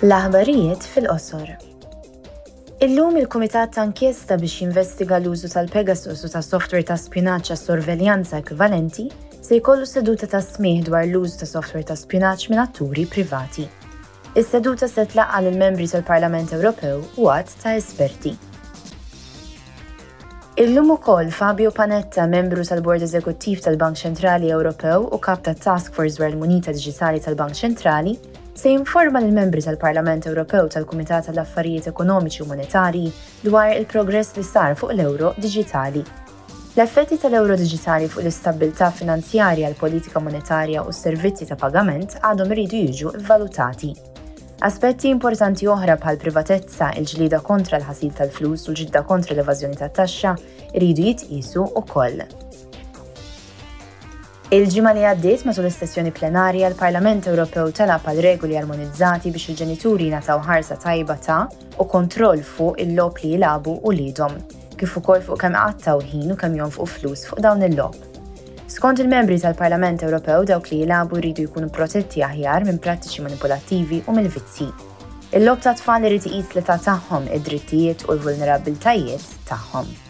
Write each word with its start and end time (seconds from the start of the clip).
L-aħbarijiet 0.00 0.86
fil-qosor. 0.88 1.48
Illum 2.80 3.18
il-Kumitat 3.20 3.74
ta' 3.74 3.82
inkjesta 3.84 4.38
biex 4.40 4.62
jinvestiga 4.62 5.18
l-użu 5.20 5.50
tal-Pegasus 5.52 6.22
u 6.24 6.30
ta' 6.32 6.40
software 6.40 6.86
ta' 6.88 6.96
spinaċ 6.96 7.50
sorveljanza 7.60 8.38
ekvivalenti 8.40 9.04
se 9.44 9.58
jkollu 9.60 9.84
seduta 9.86 10.24
ta' 10.26 10.40
smieħ 10.46 10.86
dwar 10.86 11.04
l-użu 11.04 11.42
ta' 11.42 11.50
software 11.52 11.84
ta' 11.92 11.98
spinaċ 12.00 12.48
minn 12.48 12.62
atturi 12.64 13.04
privati. 13.12 13.66
Is-seduta 14.32 14.88
se 14.88 15.04
tlaqqa 15.12 15.42
l 15.44 15.52
membri 15.60 15.90
tal-Parlament 15.92 16.56
Ewropew 16.56 17.04
u 17.20 17.28
għad 17.28 17.52
ta' 17.60 17.76
esperti. 17.76 18.32
Illum 20.64 20.96
ukoll 20.96 21.28
Fabio 21.32 21.68
Panetta, 21.76 22.24
membru 22.26 22.64
tal-Bord 22.64 23.04
Eżekuttiv 23.04 23.60
tal-Bank 23.68 24.00
Ċentrali 24.00 24.48
Ewropew 24.48 25.10
u 25.12 25.20
kap 25.20 25.44
ta' 25.44 25.52
Task 25.56 25.92
Force 25.92 26.16
dwar 26.16 26.32
il-Munita 26.32 26.72
Digitali 26.72 27.20
tal-Bank 27.24 27.56
Ċentrali, 27.56 28.16
se 28.60 28.68
jinforma 28.68 29.20
l 29.20 29.32
membri 29.32 29.62
tal-Parlament 29.62 30.26
Ewropew 30.28 30.66
tal-Kumitat 30.68 31.24
tal-Affarijiet 31.32 31.86
Ekonomiċi 31.94 32.42
u 32.44 32.48
Monetari 32.50 33.04
dwar 33.40 33.70
il-progress 33.72 34.34
li 34.36 34.42
sar 34.44 34.76
fuq 34.76 34.92
l-euro 34.92 35.30
digitali. 35.40 36.02
L-effetti 36.76 37.16
tal-euro 37.22 37.56
digitali 37.56 38.04
fuq 38.08 38.20
l-istabilità 38.20 38.90
finanzjarja, 38.92 39.70
l-politika 39.72 40.20
monetarja 40.20 40.82
u 40.84 40.92
s-servizzi 40.92 41.48
ta' 41.48 41.56
pagament 41.56 42.18
għadhom 42.20 42.52
iridu 42.52 42.82
jiġu 42.84 43.14
valutati. 43.30 43.94
Aspetti 44.68 45.08
importanti 45.08 45.64
oħra 45.64 45.96
bħal 46.04 46.20
privatezza, 46.26 46.90
il-ġlida 47.00 47.40
kontra 47.40 47.80
l-ħasil 47.80 48.12
tal-flus 48.20 48.68
u 48.68 48.74
l-ġidda 48.74 49.06
kontra 49.08 49.38
l-evażjoni 49.38 49.80
tat-taxxa 49.80 50.36
iridu 50.76 51.08
jitqisu 51.08 51.64
wkoll. 51.80 52.26
Il-ġimma 54.50 54.90
li 54.96 55.04
għaddiet 55.06 55.44
matul 55.46 55.68
is-sessjoni 55.68 56.10
plenarja 56.10 56.66
l-Parlament 56.72 57.28
Ewropew 57.30 57.68
talab 57.74 58.02
għal 58.10 58.18
regoli 58.24 58.56
armonizzati 58.58 59.30
biex 59.30 59.52
il-ġenituri 59.52 60.08
nataw 60.10 60.40
ħarsa 60.42 60.74
tajba 60.82 61.14
ta' 61.22 61.36
u 61.78 61.86
kontroll 61.92 62.42
fuq 62.48 62.80
il-lop 62.82 63.20
li 63.22 63.30
jilabu 63.36 63.76
u 63.86 63.92
lidhom, 63.94 64.34
kif 64.74 64.96
ukoll 64.98 65.22
fuq 65.22 65.38
kemm 65.44 65.54
qattaw 65.54 66.02
ħin 66.02 66.34
u 66.34 66.38
kemm 66.42 66.58
jonfuq 66.64 66.90
flus 66.96 67.24
fuq 67.30 67.44
dawn 67.46 67.62
il-lop. 67.68 67.94
Skont 68.74 69.04
il-membri 69.06 69.38
tal-Parlament 69.44 70.02
Ewropew 70.08 70.42
dawk 70.50 70.72
li 70.74 70.82
jilabu 70.82 71.22
jridu 71.22 71.46
jkunu 71.46 71.70
protetti 71.70 72.26
aħjar 72.32 72.66
minn 72.66 72.82
prattiċi 72.82 73.26
manipolattivi 73.30 74.02
u 74.10 74.18
mill-vizzi. 74.18 74.66
Il-lop 75.30 75.62
ta' 75.62 75.78
tfal 75.78 76.10
irid 76.10 76.26
iqis 76.26 76.56
li 76.58 76.66
ta' 76.66 76.80
tagħhom 76.90 77.30
id-drittijiet 77.38 78.08
u 78.10 78.16
l 78.18 78.26
vulnerabiltajiet 78.26 79.30
tagħhom. 79.46 80.09